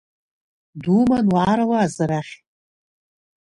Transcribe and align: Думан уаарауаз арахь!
Думан 0.83 1.25
уаарауаз 1.33 1.95
арахь! 2.03 2.33